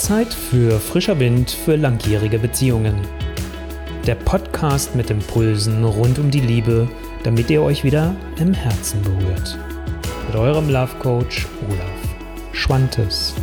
Zeit 0.00 0.32
für 0.32 0.80
frischer 0.80 1.18
Wind 1.20 1.50
für 1.50 1.76
langjährige 1.76 2.38
Beziehungen. 2.38 2.96
Der 4.06 4.14
Podcast 4.14 4.96
mit 4.96 5.10
Impulsen 5.10 5.84
rund 5.84 6.18
um 6.18 6.30
die 6.30 6.40
Liebe, 6.40 6.88
damit 7.22 7.50
ihr 7.50 7.60
euch 7.60 7.84
wieder 7.84 8.16
im 8.38 8.54
Herzen 8.54 9.02
berührt. 9.02 9.58
Mit 10.26 10.36
eurem 10.36 10.70
Love 10.70 10.96
Coach 11.00 11.46
Olaf 11.68 12.54
Schwantes. 12.54 13.34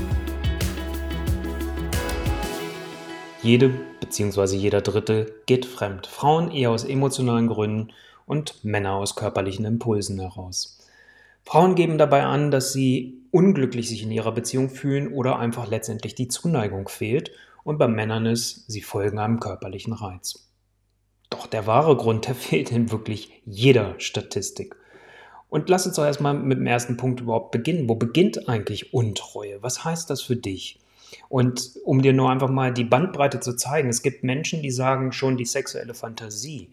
Jede 3.44 3.70
bzw. 4.00 4.56
jeder 4.56 4.82
Dritte 4.82 5.36
geht 5.46 5.68
fremd. 5.68 6.08
Frauen 6.08 6.50
eher 6.50 6.72
aus 6.72 6.86
emotionalen 6.86 7.48
Gründen 7.48 7.94
und 8.26 8.66
Männer 8.66 8.94
aus 8.94 9.16
körperlichen 9.16 9.64
Impulsen 9.64 10.20
heraus. 10.20 10.77
Frauen 11.48 11.76
geben 11.76 11.98
dabei 11.98 12.24
an, 12.24 12.52
dass 12.52 12.74
sie 12.74 13.22
unglücklich 13.32 13.88
sich 13.88 14.04
in 14.04 14.12
ihrer 14.12 14.34
Beziehung 14.34 14.70
fühlen 14.70 15.14
oder 15.14 15.40
einfach 15.40 15.70
letztendlich 15.70 16.14
die 16.14 16.28
Zuneigung 16.28 16.90
fehlt 16.90 17.32
und 17.64 17.78
bei 17.78 17.88
Männern 17.88 18.26
ist, 18.26 18.70
sie 18.70 18.82
folgen 18.82 19.18
einem 19.18 19.40
körperlichen 19.40 19.94
Reiz. 19.94 20.50
Doch 21.30 21.48
der 21.48 21.66
wahre 21.66 21.96
Grund, 21.96 22.28
der 22.28 22.36
fehlt 22.48 22.74
in 22.74 22.92
wirklich 22.92 23.32
jeder 23.46 23.98
Statistik. 23.98 24.76
Und 25.48 25.70
lass 25.70 25.88
uns 25.88 25.96
doch 25.96 26.04
erstmal 26.04 26.34
mit 26.34 26.58
dem 26.58 26.68
ersten 26.68 26.98
Punkt 26.98 27.22
überhaupt 27.22 27.52
beginnen. 27.52 27.88
Wo 27.88 27.96
beginnt 27.96 28.50
eigentlich 28.50 28.94
Untreue? 28.94 29.64
Was 29.64 29.86
heißt 29.86 30.10
das 30.10 30.22
für 30.22 30.36
dich? 30.36 30.82
Und 31.30 31.80
um 31.86 32.02
dir 32.02 32.12
nur 32.12 32.30
einfach 32.30 32.50
mal 32.50 32.74
die 32.74 32.84
Bandbreite 32.84 33.40
zu 33.40 33.56
zeigen, 33.56 33.88
es 33.88 34.02
gibt 34.02 34.22
Menschen, 34.22 34.62
die 34.62 34.72
sagen 34.72 35.14
schon, 35.14 35.38
die 35.38 35.46
sexuelle 35.46 35.94
Fantasie 35.94 36.72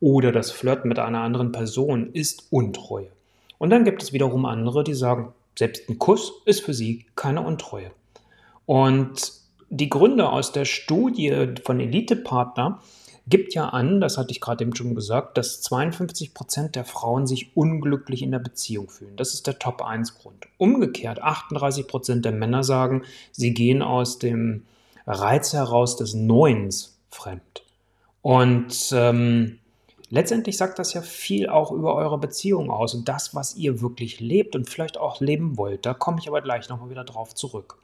oder 0.00 0.32
das 0.32 0.50
Flirten 0.50 0.88
mit 0.88 0.98
einer 0.98 1.20
anderen 1.20 1.52
Person 1.52 2.12
ist 2.12 2.48
Untreue. 2.50 3.15
Und 3.58 3.70
dann 3.70 3.84
gibt 3.84 4.02
es 4.02 4.12
wiederum 4.12 4.44
andere, 4.46 4.84
die 4.84 4.94
sagen, 4.94 5.32
selbst 5.58 5.88
ein 5.88 5.98
Kuss 5.98 6.32
ist 6.44 6.60
für 6.60 6.74
sie 6.74 7.06
keine 7.14 7.40
Untreue. 7.42 7.90
Und 8.66 9.32
die 9.70 9.88
Gründe 9.88 10.28
aus 10.28 10.52
der 10.52 10.64
Studie 10.64 11.54
von 11.64 11.80
Elite-Partner 11.80 12.80
gibt 13.28 13.54
ja 13.54 13.68
an, 13.68 14.00
das 14.00 14.18
hatte 14.18 14.30
ich 14.30 14.40
gerade 14.40 14.62
eben 14.64 14.76
schon 14.76 14.94
gesagt, 14.94 15.36
dass 15.36 15.60
52 15.62 16.32
Prozent 16.32 16.76
der 16.76 16.84
Frauen 16.84 17.26
sich 17.26 17.56
unglücklich 17.56 18.22
in 18.22 18.30
der 18.30 18.38
Beziehung 18.38 18.88
fühlen. 18.88 19.16
Das 19.16 19.34
ist 19.34 19.46
der 19.46 19.58
Top-1-Grund. 19.58 20.46
Umgekehrt, 20.58 21.20
38 21.20 21.88
Prozent 21.88 22.24
der 22.24 22.32
Männer 22.32 22.62
sagen, 22.62 23.02
sie 23.32 23.52
gehen 23.52 23.82
aus 23.82 24.18
dem 24.18 24.64
Reiz 25.06 25.52
heraus 25.52 25.96
des 25.96 26.14
Neuens 26.14 26.98
fremd. 27.10 27.64
Und 28.22 28.90
ähm, 28.92 29.58
letztendlich 30.10 30.56
sagt 30.56 30.78
das 30.78 30.94
ja 30.94 31.02
viel 31.02 31.48
auch 31.48 31.72
über 31.72 31.94
eure 31.94 32.18
Beziehung 32.18 32.70
aus 32.70 32.94
und 32.94 33.08
das, 33.08 33.34
was 33.34 33.56
ihr 33.56 33.80
wirklich 33.80 34.20
lebt 34.20 34.54
und 34.56 34.68
vielleicht 34.68 34.98
auch 34.98 35.20
leben 35.20 35.56
wollt. 35.56 35.86
Da 35.86 35.94
komme 35.94 36.18
ich 36.20 36.28
aber 36.28 36.42
gleich 36.42 36.68
nochmal 36.68 36.90
wieder 36.90 37.04
drauf 37.04 37.34
zurück. 37.34 37.78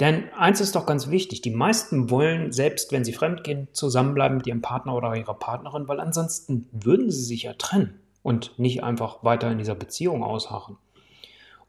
Denn 0.00 0.32
eins 0.34 0.60
ist 0.60 0.74
doch 0.74 0.86
ganz 0.86 1.08
wichtig, 1.08 1.40
die 1.40 1.50
meisten 1.50 2.10
wollen, 2.10 2.52
selbst 2.52 2.90
wenn 2.90 3.04
sie 3.04 3.12
fremdgehen, 3.12 3.68
zusammenbleiben 3.72 4.38
mit 4.38 4.46
ihrem 4.46 4.60
Partner 4.60 4.94
oder 4.96 5.14
ihrer 5.14 5.34
Partnerin, 5.34 5.86
weil 5.86 6.00
ansonsten 6.00 6.68
würden 6.72 7.10
sie 7.12 7.22
sich 7.22 7.44
ja 7.44 7.52
trennen 7.52 8.00
und 8.22 8.58
nicht 8.58 8.82
einfach 8.82 9.22
weiter 9.22 9.50
in 9.52 9.58
dieser 9.58 9.76
Beziehung 9.76 10.24
ausharren. 10.24 10.76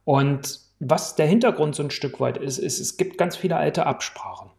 Und 0.05 0.59
was 0.79 1.15
der 1.15 1.27
Hintergrund 1.27 1.75
so 1.75 1.83
ein 1.83 1.91
Stück 1.91 2.19
weit 2.19 2.37
ist, 2.37 2.57
ist, 2.57 2.79
es 2.79 2.97
gibt 2.97 3.17
ganz 3.17 3.35
viele 3.37 3.57
alte 3.57 3.85
Absprachen. 3.85 4.49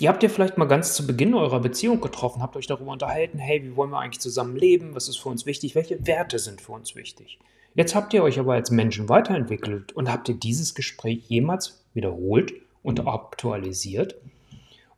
Die 0.00 0.08
habt 0.08 0.22
ihr 0.22 0.30
vielleicht 0.30 0.58
mal 0.58 0.66
ganz 0.66 0.94
zu 0.94 1.06
Beginn 1.06 1.34
eurer 1.34 1.60
Beziehung 1.60 2.00
getroffen, 2.00 2.40
habt 2.40 2.56
euch 2.56 2.68
darüber 2.68 2.92
unterhalten, 2.92 3.38
hey, 3.38 3.64
wie 3.64 3.74
wollen 3.74 3.90
wir 3.90 3.98
eigentlich 3.98 4.20
zusammen 4.20 4.56
leben, 4.56 4.94
was 4.94 5.08
ist 5.08 5.18
für 5.18 5.28
uns 5.28 5.44
wichtig, 5.44 5.74
welche 5.74 6.06
Werte 6.06 6.38
sind 6.38 6.60
für 6.60 6.72
uns 6.72 6.94
wichtig. 6.94 7.38
Jetzt 7.74 7.94
habt 7.94 8.14
ihr 8.14 8.22
euch 8.22 8.38
aber 8.38 8.54
als 8.54 8.70
Menschen 8.70 9.08
weiterentwickelt 9.08 9.92
und 9.92 10.10
habt 10.10 10.28
ihr 10.28 10.34
dieses 10.34 10.74
Gespräch 10.74 11.24
jemals 11.28 11.84
wiederholt 11.94 12.52
und 12.82 13.06
aktualisiert. 13.06 14.16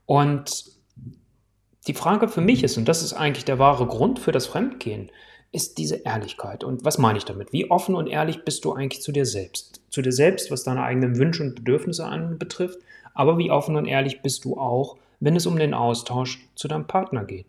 Und 0.07 0.67
die 1.87 1.95
Frage 1.95 2.29
für 2.29 2.41
mich 2.41 2.63
ist, 2.63 2.77
und 2.77 2.87
das 2.87 3.03
ist 3.03 3.15
eigentlich 3.15 3.45
der 3.45 3.59
wahre 3.59 3.87
Grund 3.87 4.19
für 4.19 4.33
das 4.33 4.47
Fremdgehen, 4.47 5.11
ist 5.53 5.79
diese 5.79 5.97
Ehrlichkeit. 5.97 6.63
Und 6.63 6.85
was 6.85 6.99
meine 6.99 7.19
ich 7.19 7.25
damit? 7.25 7.53
Wie 7.53 7.71
offen 7.71 7.95
und 7.95 8.07
ehrlich 8.07 8.45
bist 8.45 8.65
du 8.65 8.73
eigentlich 8.73 9.03
zu 9.03 9.13
dir 9.13 9.27
selbst? 9.27 9.83
Zu 9.91 10.03
dir 10.03 10.13
selbst, 10.13 10.51
was 10.51 10.63
deine 10.63 10.83
eigenen 10.83 11.19
Wünsche 11.19 11.43
und 11.43 11.57
Bedürfnisse 11.57 12.05
anbetrifft, 12.05 12.79
aber 13.15 13.39
wie 13.39 13.51
offen 13.51 13.77
und 13.77 13.87
ehrlich 13.87 14.23
bist 14.23 14.45
du 14.45 14.57
auch, 14.57 14.97
wenn 15.21 15.37
es 15.37 15.47
um 15.47 15.59
den 15.59 15.75
Austausch 15.75 16.39
zu 16.55 16.69
deinem 16.69 16.87
Partner 16.87 17.25
geht? 17.25 17.47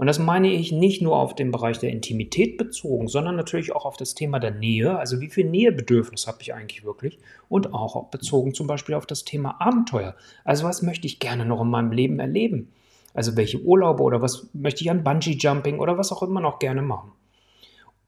Und 0.00 0.06
das 0.06 0.18
meine 0.18 0.50
ich 0.50 0.72
nicht 0.72 1.02
nur 1.02 1.16
auf 1.16 1.34
den 1.34 1.50
Bereich 1.50 1.78
der 1.78 1.90
Intimität 1.90 2.56
bezogen, 2.56 3.06
sondern 3.06 3.36
natürlich 3.36 3.72
auch 3.72 3.84
auf 3.84 3.98
das 3.98 4.14
Thema 4.14 4.38
der 4.38 4.52
Nähe. 4.52 4.98
Also 4.98 5.20
wie 5.20 5.28
viel 5.28 5.44
Nähebedürfnis 5.44 6.26
habe 6.26 6.38
ich 6.40 6.54
eigentlich 6.54 6.84
wirklich? 6.84 7.18
Und 7.50 7.74
auch 7.74 8.06
bezogen 8.06 8.54
zum 8.54 8.66
Beispiel 8.66 8.94
auf 8.94 9.04
das 9.04 9.24
Thema 9.24 9.60
Abenteuer. 9.60 10.14
Also 10.42 10.64
was 10.64 10.80
möchte 10.80 11.06
ich 11.06 11.18
gerne 11.18 11.44
noch 11.44 11.60
in 11.60 11.68
meinem 11.68 11.92
Leben 11.92 12.18
erleben? 12.18 12.72
Also 13.12 13.36
welche 13.36 13.60
Urlaube 13.60 14.02
oder 14.02 14.22
was 14.22 14.48
möchte 14.54 14.82
ich 14.82 14.90
an 14.90 15.04
Bungee-Jumping 15.04 15.78
oder 15.78 15.98
was 15.98 16.12
auch 16.12 16.22
immer 16.22 16.40
noch 16.40 16.60
gerne 16.60 16.80
machen? 16.80 17.12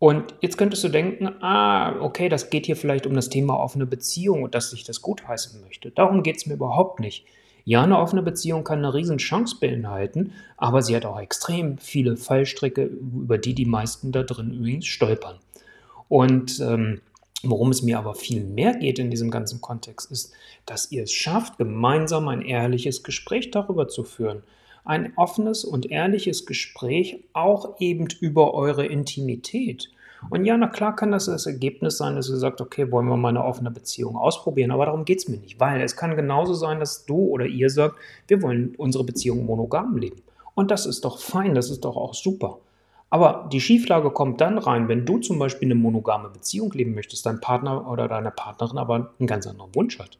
Und 0.03 0.35
jetzt 0.41 0.59
könntest 0.59 0.83
du 0.83 0.89
denken, 0.89 1.29
ah, 1.45 1.95
okay, 2.01 2.29
das 2.29 2.51
geht 2.51 2.67
hier 2.67 2.75
vielleicht 2.75 3.07
um 3.07 3.15
das 3.15 3.29
Thema 3.29 3.55
offene 3.55 3.87
Beziehung 3.87 4.43
und 4.43 4.53
dass 4.53 4.73
ich 4.73 4.83
das 4.83 5.01
gutheißen 5.01 5.61
möchte. 5.61 5.93
Darum 5.93 6.25
geht 6.25 6.39
es 6.39 6.47
mir 6.47 6.55
überhaupt 6.55 6.99
nicht. 6.99 7.25
Ja, 7.65 7.85
eine 7.85 8.01
offene 8.01 8.21
Beziehung 8.21 8.65
kann 8.65 8.79
eine 8.79 8.95
riesen 8.95 9.19
Chance 9.19 9.59
beinhalten, 9.61 10.33
aber 10.57 10.83
sie 10.83 10.97
hat 10.97 11.07
auch 11.07 11.21
extrem 11.21 11.79
viele 11.79 12.17
Fallstricke, 12.17 12.83
über 12.83 13.39
die 13.39 13.55
die 13.55 13.65
meisten 13.65 14.11
da 14.11 14.25
drin 14.25 14.53
übrigens 14.53 14.87
stolpern. 14.87 15.39
Und 16.09 16.59
ähm, 16.59 17.01
worum 17.45 17.71
es 17.71 17.83
mir 17.83 17.97
aber 17.97 18.17
viel 18.17 18.43
mehr 18.43 18.75
geht 18.75 18.99
in 18.99 19.09
diesem 19.09 19.31
ganzen 19.31 19.61
Kontext, 19.61 20.11
ist, 20.11 20.33
dass 20.67 20.91
ihr 20.91 21.05
es 21.05 21.13
schafft, 21.13 21.59
gemeinsam 21.59 22.27
ein 22.27 22.43
ehrliches 22.43 23.05
Gespräch 23.05 23.53
darüber 23.53 23.87
zu 23.87 24.03
führen. 24.03 24.43
Ein 24.85 25.13
offenes 25.17 25.65
und 25.65 25.91
ehrliches 25.91 26.47
Gespräch 26.47 27.25
auch 27.33 27.81
eben 27.81 28.09
über 28.21 28.55
eure 28.55 28.85
Intimität. 28.87 29.91
Und 30.31 30.45
ja, 30.45 30.57
na 30.57 30.69
klar 30.69 30.95
kann 30.95 31.13
das 31.13 31.27
das 31.27 31.47
Ergebnis 31.47 31.99
sein, 31.99 32.17
dass 32.17 32.29
ihr 32.29 32.37
sagt, 32.37 32.61
okay, 32.61 32.91
wollen 32.91 33.07
wir 33.07 33.17
mal 33.17 33.31
eine 33.31 33.45
offene 33.45 33.71
Beziehung 33.71 34.17
ausprobieren, 34.17 34.71
aber 34.71 34.87
darum 34.87 35.05
geht 35.05 35.19
es 35.19 35.29
mir 35.29 35.39
nicht, 35.39 35.59
weil 35.61 35.81
es 35.81 35.97
kann 35.97 36.17
genauso 36.17 36.55
sein, 36.55 36.81
dass 36.81 37.07
du 37.07 37.17
oder 37.17 37.47
ihr 37.47 37.71
sagt, 37.71 37.97
wir 38.29 38.43
wollen 38.43 38.75
unsere 38.77 39.05
Beziehung 39.05 39.45
monogam 39.47 39.97
leben. 39.97 40.23
Und 40.55 40.71
das 40.71 40.87
ist 40.87 41.05
doch 41.05 41.19
fein, 41.19 41.55
das 41.55 41.71
ist 41.71 41.85
doch 41.85 41.97
auch 41.97 42.15
super. 42.15 42.59
Aber 43.11 43.49
die 43.53 43.61
Schieflage 43.61 44.11
kommt 44.11 44.41
dann 44.41 44.57
rein, 44.57 44.89
wenn 44.89 45.05
du 45.05 45.19
zum 45.19 45.39
Beispiel 45.39 45.67
eine 45.67 45.75
monogame 45.75 46.31
Beziehung 46.31 46.73
leben 46.73 46.95
möchtest, 46.95 47.27
dein 47.27 47.41
Partner 47.41 47.91
oder 47.91 48.09
deine 48.09 48.31
Partnerin 48.31 48.79
aber 48.79 49.13
einen 49.19 49.27
ganz 49.27 49.47
anderen 49.47 49.75
Wunsch 49.75 49.99
hat. 49.99 50.19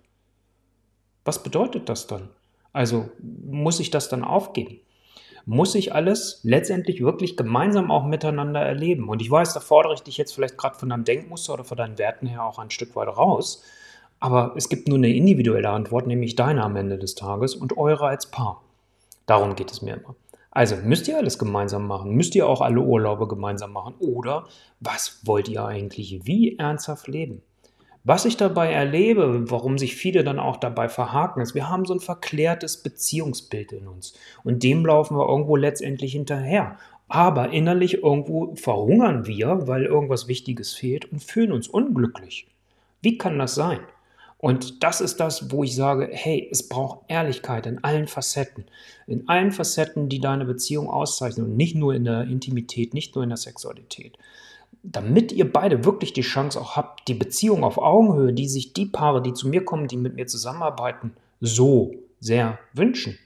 Was 1.25 1.43
bedeutet 1.43 1.89
das 1.89 2.07
dann? 2.07 2.29
Also 2.73 3.11
muss 3.21 3.81
ich 3.81 3.91
das 3.91 4.09
dann 4.09 4.25
aufgeben? 4.25 4.81
muss 5.47 5.75
ich 5.75 5.95
alles 5.95 6.41
letztendlich 6.43 7.03
wirklich 7.03 7.37
gemeinsam 7.37 7.91
auch 7.91 8.05
miteinander 8.05 8.61
erleben. 8.61 9.09
Und 9.09 9.21
ich 9.23 9.31
weiß, 9.31 9.55
da 9.55 9.61
fordere 9.61 9.95
ich 9.95 10.03
dich 10.03 10.17
jetzt 10.17 10.35
vielleicht 10.35 10.57
gerade 10.57 10.79
von 10.79 10.89
deinem 10.89 11.05
Denkmuster 11.05 11.55
oder 11.55 11.65
von 11.65 11.77
deinen 11.77 11.99
Werten 11.99 12.27
her 12.27 12.45
auch 12.45 12.59
ein 12.59 12.71
Stück 12.71 12.95
weit 12.97 13.09
raus. 13.09 13.63
Aber 14.21 14.55
es 14.57 14.69
gibt 14.69 14.87
nur 14.87 14.99
eine 14.99 15.13
individuelle 15.13 15.69
Antwort, 15.69 16.07
nämlich 16.07 16.37
deine 16.37 16.63
am 16.63 16.77
Ende 16.77 16.99
des 16.99 17.17
Tages 17.17 17.57
und 17.57 17.77
eure 17.77 18.07
als 18.07 18.31
Paar. 18.31 18.63
Darum 19.27 19.57
geht 19.57 19.73
es 19.73 19.83
mir 19.83 19.95
immer. 19.95 20.15
Also 20.53 20.77
müsst 20.77 21.09
ihr 21.09 21.17
alles 21.17 21.39
gemeinsam 21.39 21.87
machen? 21.87 22.13
Müsst 22.13 22.35
ihr 22.35 22.47
auch 22.47 22.61
alle 22.61 22.81
Urlaube 22.81 23.27
gemeinsam 23.27 23.73
machen? 23.73 23.95
Oder 23.99 24.45
was 24.81 25.21
wollt 25.25 25.49
ihr 25.49 25.65
eigentlich 25.65 26.21
wie 26.25 26.59
ernsthaft 26.59 27.09
leben? 27.09 27.43
Was 28.05 28.25
ich 28.25 28.37
dabei 28.37 28.73
erlebe, 28.73 29.49
warum 29.49 29.79
sich 29.79 29.95
viele 29.95 30.25
dann 30.25 30.41
auch 30.41 30.57
dabei 30.57 30.89
verhaken, 30.89 31.41
ist, 31.41 31.55
wir 31.55 31.69
haben 31.69 31.85
so 31.85 31.95
ein 31.95 32.01
verklärtes 32.01 32.83
Beziehungsbild 32.83 33.71
in 33.71 33.87
uns 33.87 34.15
und 34.43 34.65
dem 34.65 34.85
laufen 34.85 35.17
wir 35.17 35.29
irgendwo 35.29 35.55
letztendlich 35.55 36.13
hinterher. 36.13 36.79
Aber 37.07 37.51
innerlich 37.51 38.03
irgendwo 38.03 38.55
verhungern 38.57 39.27
wir, 39.27 39.69
weil 39.69 39.85
irgendwas 39.85 40.27
Wichtiges 40.27 40.73
fehlt 40.73 41.13
und 41.13 41.23
fühlen 41.23 41.53
uns 41.53 41.69
unglücklich. 41.69 42.47
Wie 43.03 43.19
kann 43.19 43.39
das 43.39 43.55
sein? 43.55 43.81
Und 44.39 44.83
das 44.83 45.01
ist 45.01 45.21
das, 45.21 45.53
wo 45.53 45.63
ich 45.63 45.77
sage, 45.77 46.09
hey, 46.11 46.49
es 46.51 46.69
braucht 46.69 47.01
Ehrlichkeit 47.07 47.67
in 47.67 47.85
allen 47.85 48.09
Facetten. 48.09 48.65
In 49.07 49.29
allen 49.29 49.53
Facetten, 49.53 50.09
die 50.09 50.21
deine 50.21 50.45
Beziehung 50.45 50.89
auszeichnen 50.89 51.47
und 51.47 51.57
nicht 51.57 51.77
nur 51.77 51.95
in 51.95 52.05
der 52.05 52.23
Intimität, 52.23 52.95
nicht 52.95 53.15
nur 53.15 53.23
in 53.23 53.31
der 53.31 53.37
Sexualität 53.37 54.19
damit 54.83 55.33
ihr 55.33 55.51
beide 55.51 55.85
wirklich 55.85 56.13
die 56.13 56.23
Chance 56.23 56.61
auch 56.61 56.77
habt, 56.77 57.07
die 57.09 57.15
Beziehung 57.15 57.65
auf 57.65 57.79
Augenhöhe, 57.79 58.33
die 58.33 58.49
sich 58.49 58.73
die 58.73 58.87
Paare, 58.87 59.23
die 59.23 59.33
zu 59.33 59.49
mir 59.49 59.65
kommen, 59.65 59.89
die 59.89 59.97
mit 59.97 60.15
mir 60.15 60.27
zusammenarbeiten, 60.27 61.15
so 61.41 61.95
sehr 62.21 62.59
wünschen. 62.73 63.19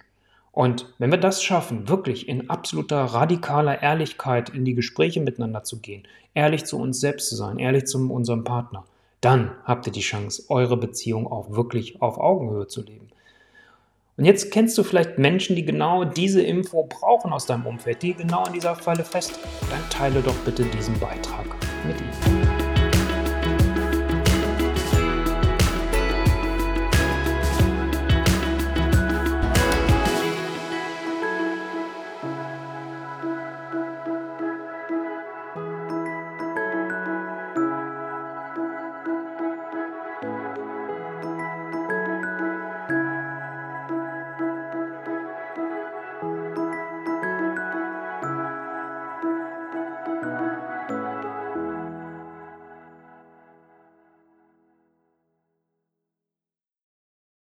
Und 0.52 0.92
wenn 0.98 1.10
wir 1.10 1.18
das 1.18 1.42
schaffen, 1.42 1.88
wirklich 1.88 2.28
in 2.28 2.48
absoluter 2.48 3.04
radikaler 3.04 3.82
Ehrlichkeit 3.82 4.48
in 4.48 4.64
die 4.64 4.74
Gespräche 4.74 5.20
miteinander 5.20 5.64
zu 5.64 5.80
gehen, 5.80 6.04
ehrlich 6.34 6.64
zu 6.64 6.78
uns 6.78 7.00
selbst 7.00 7.28
zu 7.28 7.36
sein, 7.36 7.58
ehrlich 7.58 7.86
zu 7.86 7.98
unserem 8.10 8.44
Partner, 8.44 8.84
dann 9.20 9.50
habt 9.64 9.86
ihr 9.86 9.92
die 9.92 10.00
Chance, 10.00 10.44
eure 10.48 10.76
Beziehung 10.76 11.26
auch 11.26 11.50
wirklich 11.50 12.00
auf 12.00 12.18
Augenhöhe 12.18 12.68
zu 12.68 12.82
leben. 12.82 13.08
Und 14.18 14.24
jetzt 14.24 14.50
kennst 14.50 14.78
du 14.78 14.82
vielleicht 14.82 15.18
Menschen, 15.18 15.56
die 15.56 15.64
genau 15.64 16.04
diese 16.04 16.40
Info 16.40 16.84
brauchen 16.84 17.34
aus 17.34 17.44
deinem 17.44 17.66
Umfeld, 17.66 18.00
die 18.00 18.14
genau 18.14 18.46
in 18.46 18.54
dieser 18.54 18.74
Falle 18.74 19.04
fest. 19.04 19.38
Dann 19.68 19.90
teile 19.90 20.22
doch 20.22 20.36
bitte 20.36 20.64
diesen 20.64 20.98
Beitrag 20.98 21.44
mit 21.86 22.00
ihnen. 22.00 22.45